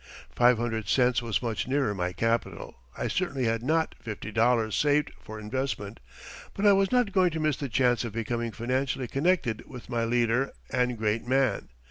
[0.35, 2.73] Five hundred cents was much nearer my capital.
[2.97, 5.99] I certainly had not fifty dollars saved for investment,
[6.55, 10.03] but I was not going to miss the chance of becoming financially connected with my
[10.03, 11.69] leader and great man.